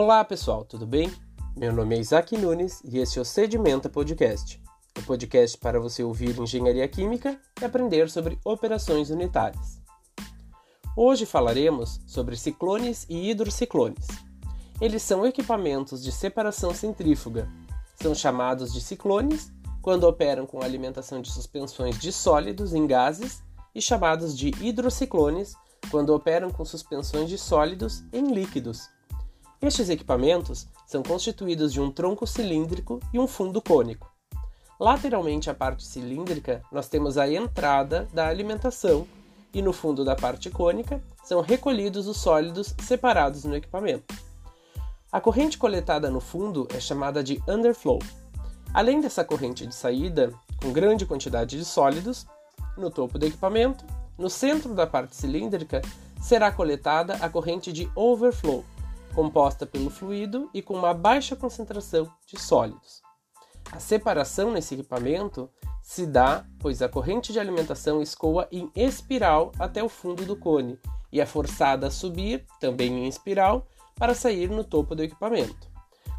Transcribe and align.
Olá 0.00 0.24
pessoal, 0.24 0.64
tudo 0.64 0.86
bem? 0.86 1.12
Meu 1.56 1.72
nome 1.72 1.96
é 1.96 1.98
Isaac 1.98 2.38
Nunes 2.38 2.80
e 2.84 2.98
esse 2.98 3.18
é 3.18 3.20
o 3.20 3.24
Sedimenta 3.24 3.88
Podcast, 3.88 4.62
o 4.96 5.00
um 5.00 5.02
podcast 5.02 5.58
para 5.58 5.80
você 5.80 6.04
ouvir 6.04 6.38
engenharia 6.38 6.86
química 6.86 7.36
e 7.60 7.64
aprender 7.64 8.08
sobre 8.08 8.38
operações 8.44 9.10
unitárias. 9.10 9.82
Hoje 10.96 11.26
falaremos 11.26 12.00
sobre 12.06 12.36
ciclones 12.36 13.06
e 13.08 13.28
hidrociclones. 13.28 14.06
Eles 14.80 15.02
são 15.02 15.26
equipamentos 15.26 16.00
de 16.00 16.12
separação 16.12 16.72
centrífuga. 16.72 17.48
São 18.00 18.14
chamados 18.14 18.72
de 18.72 18.80
ciclones 18.80 19.50
quando 19.82 20.04
operam 20.04 20.46
com 20.46 20.62
alimentação 20.62 21.20
de 21.20 21.28
suspensões 21.28 21.98
de 21.98 22.12
sólidos 22.12 22.72
em 22.72 22.86
gases 22.86 23.42
e 23.74 23.82
chamados 23.82 24.38
de 24.38 24.52
hidrociclones 24.60 25.54
quando 25.90 26.14
operam 26.14 26.50
com 26.50 26.64
suspensões 26.64 27.28
de 27.28 27.36
sólidos 27.36 28.04
em 28.12 28.32
líquidos. 28.32 28.96
Estes 29.60 29.88
equipamentos 29.88 30.68
são 30.86 31.02
constituídos 31.02 31.72
de 31.72 31.80
um 31.80 31.90
tronco 31.90 32.26
cilíndrico 32.26 33.00
e 33.12 33.18
um 33.18 33.26
fundo 33.26 33.60
cônico. 33.60 34.08
Lateralmente 34.78 35.50
à 35.50 35.54
parte 35.54 35.84
cilíndrica, 35.84 36.62
nós 36.70 36.88
temos 36.88 37.18
a 37.18 37.28
entrada 37.28 38.08
da 38.14 38.28
alimentação 38.28 39.04
e 39.52 39.60
no 39.60 39.72
fundo 39.72 40.04
da 40.04 40.14
parte 40.14 40.48
cônica 40.48 41.02
são 41.24 41.40
recolhidos 41.40 42.06
os 42.06 42.18
sólidos 42.18 42.72
separados 42.84 43.42
no 43.42 43.56
equipamento. 43.56 44.14
A 45.10 45.20
corrente 45.20 45.58
coletada 45.58 46.08
no 46.08 46.20
fundo 46.20 46.68
é 46.72 46.78
chamada 46.78 47.24
de 47.24 47.42
underflow. 47.48 47.98
Além 48.72 49.00
dessa 49.00 49.24
corrente 49.24 49.66
de 49.66 49.74
saída, 49.74 50.32
com 50.62 50.72
grande 50.72 51.04
quantidade 51.04 51.56
de 51.56 51.64
sólidos, 51.64 52.26
no 52.76 52.90
topo 52.90 53.18
do 53.18 53.26
equipamento, 53.26 53.84
no 54.16 54.30
centro 54.30 54.72
da 54.74 54.86
parte 54.86 55.16
cilíndrica, 55.16 55.82
será 56.20 56.52
coletada 56.52 57.14
a 57.14 57.28
corrente 57.28 57.72
de 57.72 57.90
overflow, 57.96 58.64
composta 59.18 59.66
pelo 59.66 59.90
fluido 59.90 60.48
e 60.54 60.62
com 60.62 60.74
uma 60.74 60.94
baixa 60.94 61.34
concentração 61.34 62.08
de 62.24 62.40
sólidos. 62.40 63.02
A 63.72 63.80
separação 63.80 64.52
nesse 64.52 64.74
equipamento 64.74 65.50
se 65.82 66.06
dá 66.06 66.46
pois 66.60 66.80
a 66.82 66.88
corrente 66.88 67.32
de 67.32 67.40
alimentação 67.40 68.00
escoa 68.00 68.46
em 68.52 68.70
espiral 68.76 69.50
até 69.58 69.82
o 69.82 69.88
fundo 69.88 70.24
do 70.24 70.36
cone 70.36 70.78
e 71.10 71.20
é 71.20 71.26
forçada 71.26 71.88
a 71.88 71.90
subir, 71.90 72.46
também 72.60 72.96
em 72.96 73.08
espiral, 73.08 73.66
para 73.96 74.14
sair 74.14 74.48
no 74.48 74.62
topo 74.62 74.94
do 74.94 75.02
equipamento. 75.02 75.68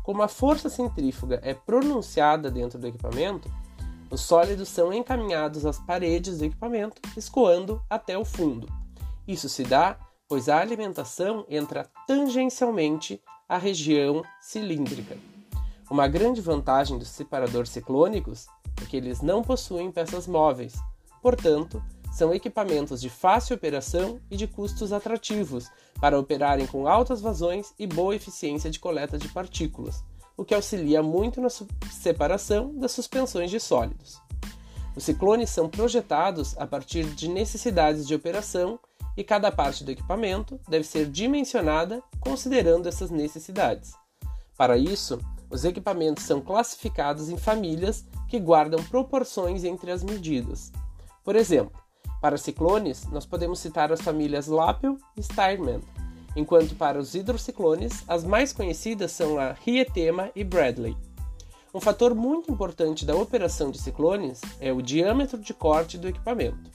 Como 0.04 0.22
a 0.22 0.28
força 0.28 0.70
centrífuga 0.70 1.40
é 1.42 1.54
pronunciada 1.54 2.52
dentro 2.52 2.78
do 2.78 2.88
equipamento, 2.88 3.50
os 4.12 4.20
sólidos 4.20 4.68
são 4.68 4.92
encaminhados 4.92 5.66
às 5.66 5.80
paredes 5.80 6.40
do 6.40 6.44
equipamento, 6.44 7.02
escoando 7.16 7.82
até 7.90 8.18
o 8.18 8.26
fundo. 8.26 8.68
Isso 9.26 9.48
se 9.48 9.64
dá 9.64 9.98
pois 10.30 10.48
a 10.48 10.60
alimentação 10.60 11.44
entra 11.50 11.90
tangencialmente 12.06 13.20
à 13.48 13.58
região 13.58 14.24
cilíndrica. 14.40 15.18
Uma 15.90 16.08
grande 16.08 16.40
vantagem 16.40 17.00
dos 17.00 17.08
separadores 17.08 17.72
ciclônicos 17.72 18.46
é 18.80 18.86
que 18.86 18.96
eles 18.96 19.22
não 19.22 19.42
possuem 19.42 19.92
peças 19.92 20.28
móveis, 20.28 20.76
portanto, 21.20 21.84
são 22.14 22.34
equipamentos 22.34 23.02
de 23.02 23.10
fácil 23.10 23.56
operação 23.56 24.20
e 24.30 24.38
de 24.38 24.46
custos 24.46 24.94
atrativos 24.94 25.68
para 26.00 26.20
operarem 26.20 26.68
com 26.68 26.88
altas 26.88 27.22
vazões 27.22 27.74
e 27.80 27.88
boa 27.88 28.16
eficiência 28.16 28.70
de 28.70 28.80
coleta 28.80 29.18
de 29.18 29.28
partículas, 29.30 30.04
o 30.38 30.46
que 30.46 30.54
auxilia 30.54 31.02
muito 31.02 31.42
na 31.42 31.50
separação 31.50 32.74
das 32.76 32.92
suspensões 32.92 33.50
de 33.50 33.60
sólidos. 33.60 34.22
Os 35.00 35.06
ciclones 35.06 35.50
são 35.50 35.70
projetados 35.70 36.58
a 36.58 36.68
partir 36.68 37.06
de 37.06 37.30
necessidades 37.30 38.06
de 38.06 38.14
operação 38.14 38.78
e 39.16 39.24
cada 39.24 39.50
parte 39.50 39.82
do 39.82 39.92
equipamento 39.92 40.60
deve 40.68 40.84
ser 40.84 41.10
dimensionada 41.10 42.04
considerando 42.20 42.86
essas 42.86 43.10
necessidades. 43.10 43.94
Para 44.58 44.78
isso, 44.78 45.18
os 45.50 45.64
equipamentos 45.64 46.26
são 46.26 46.42
classificados 46.42 47.30
em 47.30 47.38
famílias 47.38 48.06
que 48.28 48.42
guardam 48.42 48.84
proporções 48.84 49.64
entre 49.64 49.90
as 49.90 50.04
medidas. 50.04 50.70
Por 51.24 51.38
exemplo, 51.38 51.82
para 52.22 52.38
ciclones, 52.38 53.06
nós 53.06 53.26
podemos 53.26 53.60
citar 53.60 53.94
as 53.94 54.02
famílias 54.02 54.48
Lappel 54.48 54.98
e 55.16 55.24
Stearman, 55.24 55.80
enquanto 56.36 56.76
para 56.76 57.00
os 57.00 57.16
hidrociclones, 57.16 58.04
as 58.06 58.26
mais 58.26 58.52
conhecidas 58.52 59.14
são 59.14 59.40
a 59.40 59.54
Rietema 59.54 60.30
e 60.36 60.44
Bradley. 60.44 60.98
Um 61.72 61.80
fator 61.80 62.16
muito 62.16 62.52
importante 62.52 63.06
da 63.06 63.16
operação 63.16 63.70
de 63.70 63.80
ciclones 63.80 64.42
é 64.60 64.74
o 64.74 64.82
diâmetro 64.82 65.38
de 65.38 65.54
corte 65.54 66.00
do 66.00 66.08
equipamento. 66.08 66.72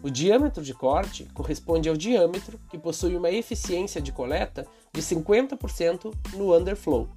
O 0.00 0.08
diâmetro 0.08 0.62
de 0.62 0.72
corte 0.72 1.28
corresponde 1.34 1.88
ao 1.88 1.96
diâmetro 1.96 2.56
que 2.70 2.78
possui 2.78 3.16
uma 3.16 3.30
eficiência 3.30 4.00
de 4.00 4.12
coleta 4.12 4.64
de 4.92 5.02
50% 5.02 6.14
no 6.34 6.56
underflow. 6.56 7.08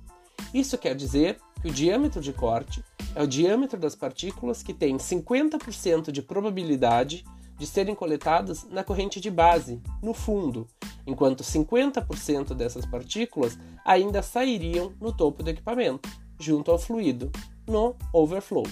Isso 0.52 0.80
quer 0.80 0.96
dizer 0.96 1.38
que 1.62 1.68
o 1.70 1.72
diâmetro 1.72 2.20
de 2.20 2.34
corte 2.34 2.84
é 3.14 3.22
o 3.22 3.28
diâmetro 3.28 3.80
das 3.80 3.96
partículas 3.96 4.64
que 4.64 4.74
tem 4.74 4.98
50% 4.98 6.12
de 6.12 6.24
probabilidade 6.24 7.24
de 7.56 7.68
serem 7.68 7.94
coletadas 7.94 8.68
na 8.68 8.84
corrente 8.84 9.22
de 9.22 9.30
base, 9.30 9.80
no 10.02 10.16
fundo, 10.16 10.68
enquanto 11.06 11.44
50% 11.44 12.56
dessas 12.56 12.84
partículas 12.84 13.60
ainda 13.86 14.24
sairiam 14.24 14.92
no 15.00 15.14
topo 15.14 15.44
do 15.44 15.52
equipamento, 15.52 16.10
junto 16.42 16.72
ao 16.72 16.80
fluido, 16.80 17.32
no 17.68 17.96
overflow. 18.14 18.66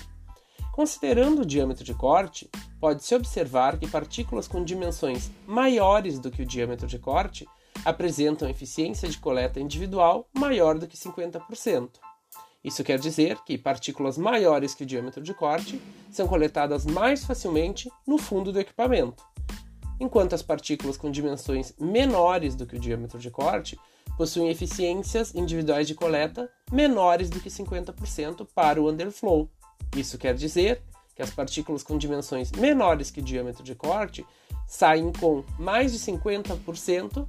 Considerando 0.74 1.42
o 1.42 1.46
diâmetro 1.46 1.84
de 1.84 1.94
corte, 1.94 2.50
pode-se 2.80 3.14
observar 3.14 3.78
que 3.78 3.88
partículas 3.88 4.48
com 4.48 4.64
dimensões 4.64 5.30
maiores 5.46 6.20
do 6.20 6.32
que 6.32 6.42
o 6.42 6.46
diâmetro 6.46 6.88
de 6.88 6.98
corte 6.98 7.48
apresentam 7.86 8.50
eficiência 8.50 9.08
de 9.08 9.18
coleta 9.18 9.60
individual 9.60 10.28
maior 10.34 10.78
do 10.78 10.88
que 10.88 10.98
50%. 10.98 11.90
Isso 12.64 12.84
quer 12.84 13.00
dizer 13.00 13.38
que 13.46 13.58
partículas 13.58 14.18
maiores 14.18 14.74
que 14.74 14.84
o 14.84 14.86
diâmetro 14.86 15.24
de 15.24 15.34
corte 15.34 15.82
são 16.12 16.28
coletadas 16.28 16.86
mais 16.86 17.24
facilmente 17.24 17.90
no 18.06 18.18
fundo 18.18 18.52
do 18.52 18.60
equipamento, 18.60 19.24
enquanto 20.00 20.34
as 20.34 20.42
partículas 20.42 20.98
com 20.98 21.12
dimensões 21.12 21.74
menores 21.80 22.56
do 22.56 22.66
que 22.66 22.76
o 22.76 22.80
diâmetro 22.80 23.20
de 23.20 23.30
corte 23.30 23.80
possuem 24.18 24.50
eficiências 24.50 25.34
individuais 25.34 25.88
de 25.88 25.96
coleta 25.96 26.50
menores 26.72 27.30
do 27.30 27.40
que 27.40 27.50
50% 27.50 28.48
para 28.54 28.82
o 28.82 28.90
underflow. 28.90 29.50
Isso 29.96 30.18
quer 30.18 30.34
dizer 30.34 30.82
que 31.16 31.22
as 31.22 31.30
partículas 31.30 31.84
com 31.84 31.98
dimensões 31.98 32.52
menores 32.52 33.12
que 33.12 33.20
o 33.20 33.24
diâmetro 33.24 33.64
de 33.64 33.76
corte 33.76 34.26
saem 34.68 35.12
com 35.12 35.44
mais 35.58 35.92
de 35.92 36.00
50% 36.00 37.28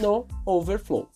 no 0.00 0.26
overflow. 0.44 1.08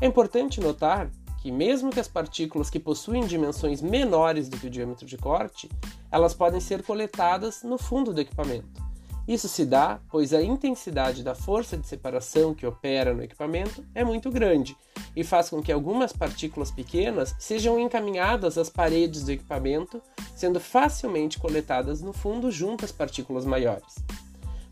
É 0.00 0.06
importante 0.06 0.60
notar 0.60 1.10
que 1.40 1.52
mesmo 1.52 1.90
que 1.90 2.00
as 2.00 2.08
partículas 2.08 2.70
que 2.70 2.80
possuem 2.80 3.26
dimensões 3.26 3.82
menores 3.82 4.48
do 4.48 4.56
que 4.56 4.66
o 4.66 4.70
diâmetro 4.70 5.04
de 5.04 5.18
corte, 5.18 5.68
elas 6.10 6.32
podem 6.32 6.60
ser 6.60 6.82
coletadas 6.82 7.62
no 7.62 7.76
fundo 7.76 8.14
do 8.14 8.20
equipamento. 8.20 8.93
Isso 9.26 9.48
se 9.48 9.64
dá 9.64 10.00
pois 10.10 10.34
a 10.34 10.42
intensidade 10.42 11.22
da 11.22 11.34
força 11.34 11.76
de 11.76 11.86
separação 11.86 12.54
que 12.54 12.66
opera 12.66 13.14
no 13.14 13.22
equipamento 13.22 13.84
é 13.94 14.04
muito 14.04 14.30
grande 14.30 14.76
e 15.16 15.24
faz 15.24 15.48
com 15.48 15.62
que 15.62 15.72
algumas 15.72 16.12
partículas 16.12 16.70
pequenas 16.70 17.34
sejam 17.38 17.78
encaminhadas 17.78 18.58
às 18.58 18.68
paredes 18.68 19.24
do 19.24 19.32
equipamento, 19.32 20.02
sendo 20.34 20.60
facilmente 20.60 21.38
coletadas 21.38 22.02
no 22.02 22.12
fundo 22.12 22.50
junto 22.50 22.84
às 22.84 22.92
partículas 22.92 23.44
maiores. 23.46 23.94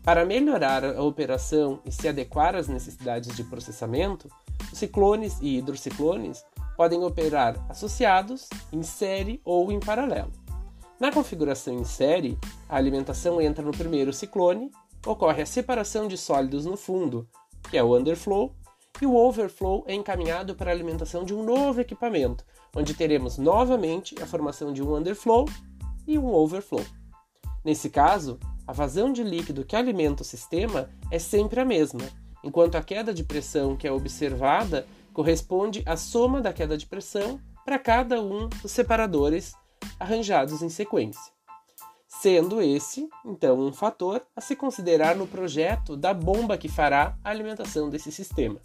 Para 0.03 0.25
melhorar 0.25 0.83
a 0.83 1.01
operação 1.01 1.79
e 1.85 1.91
se 1.91 2.07
adequar 2.09 2.55
às 2.55 2.67
necessidades 2.67 3.35
de 3.35 3.43
processamento, 3.43 4.29
os 4.71 4.77
ciclones 4.77 5.37
e 5.41 5.57
hidrociclones 5.57 6.43
podem 6.75 7.03
operar 7.03 7.55
associados, 7.69 8.49
em 8.71 8.83
série 8.83 9.39
ou 9.45 9.71
em 9.71 9.79
paralelo. 9.79 10.42
Na 11.03 11.11
configuração 11.11 11.73
em 11.73 11.83
série, 11.83 12.39
a 12.69 12.77
alimentação 12.77 13.41
entra 13.41 13.61
no 13.61 13.73
primeiro 13.73 14.13
ciclone, 14.13 14.71
ocorre 15.05 15.41
a 15.41 15.45
separação 15.45 16.07
de 16.07 16.17
sólidos 16.17 16.65
no 16.65 16.77
fundo, 16.77 17.27
que 17.69 17.77
é 17.77 17.83
o 17.83 17.93
underflow, 17.93 18.55
e 19.01 19.05
o 19.05 19.13
overflow 19.13 19.83
é 19.85 19.93
encaminhado 19.93 20.55
para 20.55 20.71
a 20.71 20.73
alimentação 20.73 21.25
de 21.25 21.33
um 21.33 21.43
novo 21.43 21.81
equipamento, 21.81 22.45
onde 22.73 22.93
teremos 22.93 23.37
novamente 23.37 24.15
a 24.23 24.25
formação 24.25 24.71
de 24.71 24.81
um 24.81 24.95
underflow 24.95 25.45
e 26.07 26.17
um 26.17 26.33
overflow. 26.33 26.85
Nesse 27.65 27.89
caso, 27.89 28.39
a 28.65 28.71
vazão 28.71 29.11
de 29.11 29.25
líquido 29.25 29.65
que 29.65 29.75
alimenta 29.75 30.21
o 30.21 30.25
sistema 30.25 30.89
é 31.11 31.19
sempre 31.19 31.59
a 31.59 31.65
mesma, 31.65 32.05
enquanto 32.41 32.75
a 32.75 32.81
queda 32.81 33.13
de 33.13 33.25
pressão 33.25 33.75
que 33.75 33.85
é 33.85 33.91
observada 33.91 34.87
corresponde 35.11 35.83
à 35.85 35.97
soma 35.97 36.39
da 36.39 36.53
queda 36.53 36.77
de 36.77 36.85
pressão 36.85 37.41
para 37.65 37.77
cada 37.77 38.21
um 38.21 38.47
dos 38.47 38.71
separadores 38.71 39.53
arranjados 39.99 40.61
em 40.61 40.69
sequência, 40.69 41.31
sendo 42.07 42.61
esse, 42.61 43.09
então, 43.25 43.59
um 43.59 43.73
fator 43.73 44.21
a 44.35 44.41
se 44.41 44.55
considerar 44.55 45.15
no 45.15 45.27
projeto 45.27 45.95
da 45.95 46.13
bomba 46.13 46.57
que 46.57 46.69
fará 46.69 47.17
a 47.23 47.29
alimentação 47.29 47.89
desse 47.89 48.11
sistema. 48.11 48.59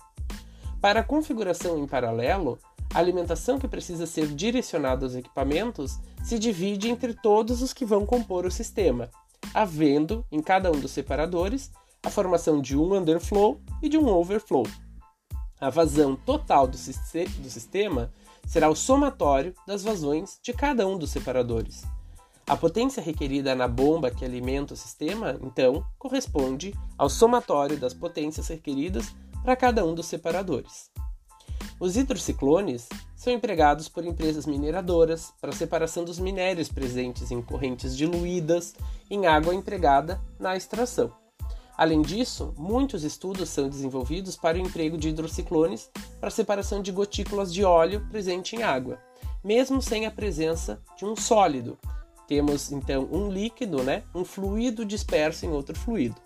Para 0.80 1.00
a 1.00 1.04
configuração 1.04 1.78
em 1.78 1.86
paralelo, 1.86 2.58
a 2.94 2.98
alimentação 2.98 3.58
que 3.58 3.68
precisa 3.68 4.06
ser 4.06 4.28
direcionada 4.28 5.04
aos 5.04 5.14
equipamentos 5.14 5.98
se 6.24 6.38
divide 6.38 6.88
entre 6.88 7.14
todos 7.14 7.62
os 7.62 7.72
que 7.72 7.84
vão 7.84 8.06
compor 8.06 8.46
o 8.46 8.50
sistema, 8.50 9.10
havendo, 9.52 10.24
em 10.30 10.40
cada 10.40 10.70
um 10.70 10.78
dos 10.78 10.92
separadores, 10.92 11.70
a 12.02 12.10
formação 12.10 12.60
de 12.60 12.76
um 12.76 12.94
underflow 12.94 13.60
e 13.82 13.88
de 13.88 13.98
um 13.98 14.08
overflow. 14.08 14.64
A 15.60 15.70
vazão 15.70 16.14
total 16.14 16.66
do, 16.66 16.76
do 16.76 17.50
sistema 17.50 18.12
será 18.46 18.68
o 18.68 18.76
somatório 18.76 19.54
das 19.66 19.82
vazões 19.82 20.38
de 20.42 20.52
cada 20.52 20.86
um 20.86 20.96
dos 20.96 21.10
separadores. 21.10 21.82
A 22.46 22.56
potência 22.56 23.02
requerida 23.02 23.54
na 23.54 23.68
bomba 23.68 24.10
que 24.10 24.24
alimenta 24.24 24.72
o 24.72 24.76
sistema, 24.76 25.38
então, 25.42 25.84
corresponde 25.98 26.72
ao 26.96 27.10
somatório 27.10 27.76
das 27.76 27.92
potências 27.92 28.48
requeridas 28.48 29.14
para 29.42 29.54
cada 29.54 29.84
um 29.84 29.94
dos 29.94 30.06
separadores. 30.06 30.90
Os 31.78 31.96
hidrociclones 31.96 32.88
são 33.14 33.32
empregados 33.32 33.88
por 33.88 34.04
empresas 34.04 34.46
mineradoras 34.46 35.32
para 35.40 35.52
separação 35.52 36.04
dos 36.04 36.18
minérios 36.18 36.68
presentes 36.68 37.30
em 37.30 37.42
correntes 37.42 37.96
diluídas 37.96 38.74
em 39.10 39.26
água 39.26 39.54
empregada 39.54 40.20
na 40.38 40.56
extração. 40.56 41.12
Além 41.78 42.02
disso, 42.02 42.52
muitos 42.58 43.04
estudos 43.04 43.48
são 43.50 43.68
desenvolvidos 43.68 44.34
para 44.34 44.58
o 44.58 44.60
emprego 44.60 44.98
de 44.98 45.10
hidrociclones 45.10 45.88
para 46.20 46.28
separação 46.28 46.82
de 46.82 46.90
gotículas 46.90 47.54
de 47.54 47.62
óleo 47.62 48.04
presente 48.10 48.56
em 48.56 48.64
água, 48.64 48.98
mesmo 49.44 49.80
sem 49.80 50.04
a 50.04 50.10
presença 50.10 50.82
de 50.96 51.04
um 51.04 51.14
sólido. 51.14 51.78
Temos 52.26 52.72
então 52.72 53.08
um 53.12 53.30
líquido, 53.30 53.80
né, 53.84 54.02
um 54.12 54.24
fluido 54.24 54.84
disperso 54.84 55.46
em 55.46 55.50
outro 55.50 55.78
fluido. 55.78 56.16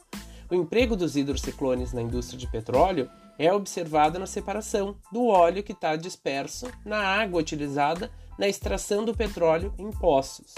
O 0.51 0.55
emprego 0.55 0.97
dos 0.97 1.17
hidrociclones 1.17 1.93
na 1.93 2.01
indústria 2.01 2.39
de 2.39 2.51
petróleo 2.51 3.11
é 3.39 3.53
observado 3.53 4.19
na 4.19 4.27
separação 4.27 4.97
do 5.13 5.27
óleo 5.27 5.63
que 5.63 5.73
está 5.73 5.97
disperso 5.97 6.67
na 6.83 6.97
água 6.97 7.41
utilizada 7.41 8.11
na 8.39 8.49
extração 8.49 9.05
do 9.05 9.15
petróleo 9.15 9.75
em 9.77 9.91
poços. 9.91 10.55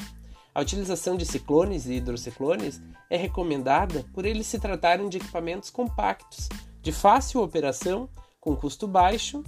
A 0.55 0.61
utilização 0.61 1.17
de 1.17 1.27
ciclones 1.27 1.87
e 1.87 1.95
hidrociclones 1.95 2.81
é 3.11 3.17
recomendada 3.17 4.05
por 4.15 4.25
eles 4.25 4.47
se 4.47 4.61
tratarem 4.61 5.09
de 5.09 5.17
equipamentos 5.17 5.69
compactos, 5.69 6.49
de 6.81 6.93
fácil 6.93 7.43
operação, 7.43 8.09
com 8.41 8.55
custo 8.55 8.87
baixo 8.87 9.43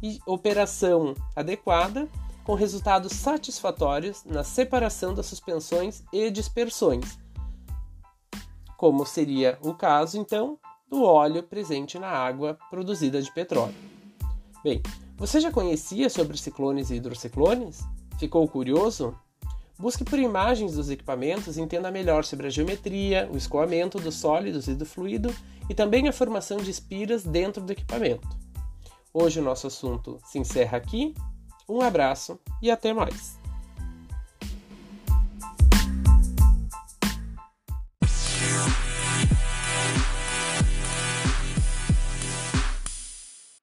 e 0.00 0.20
operação 0.24 1.14
adequada, 1.34 2.08
com 2.44 2.54
resultados 2.54 3.12
satisfatórios 3.12 4.24
na 4.24 4.44
separação 4.44 5.14
das 5.14 5.26
suspensões 5.26 6.04
e 6.12 6.30
dispersões, 6.30 7.18
como 8.76 9.04
seria 9.04 9.58
o 9.62 9.74
caso 9.74 10.18
então 10.18 10.58
do 10.88 11.02
óleo 11.02 11.42
presente 11.42 11.98
na 11.98 12.08
água 12.08 12.58
produzida 12.70 13.20
de 13.20 13.32
petróleo. 13.32 13.74
Bem, 14.62 14.80
você 15.16 15.40
já 15.40 15.50
conhecia 15.50 16.08
sobre 16.10 16.36
ciclones 16.36 16.90
e 16.90 16.96
hidrociclones? 16.96 17.80
Ficou 18.18 18.46
curioso? 18.46 19.16
Busque 19.82 20.04
por 20.04 20.16
imagens 20.16 20.74
dos 20.74 20.90
equipamentos 20.90 21.56
e 21.56 21.60
entenda 21.60 21.90
melhor 21.90 22.22
sobre 22.22 22.46
a 22.46 22.50
geometria, 22.50 23.28
o 23.32 23.36
escoamento 23.36 23.98
dos 23.98 24.14
sólidos 24.14 24.68
e 24.68 24.74
do 24.76 24.86
fluido 24.86 25.34
e 25.68 25.74
também 25.74 26.06
a 26.06 26.12
formação 26.12 26.58
de 26.58 26.70
espiras 26.70 27.24
dentro 27.24 27.60
do 27.60 27.72
equipamento. 27.72 28.28
Hoje 29.12 29.40
o 29.40 29.42
nosso 29.42 29.66
assunto 29.66 30.20
se 30.24 30.38
encerra 30.38 30.78
aqui. 30.78 31.12
Um 31.68 31.80
abraço 31.80 32.38
e 32.62 32.70
até 32.70 32.92
mais! 32.92 33.41